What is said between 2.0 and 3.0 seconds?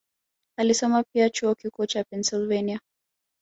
Pennsylvania